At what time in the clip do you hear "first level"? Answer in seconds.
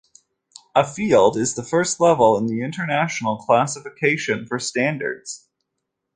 1.61-2.35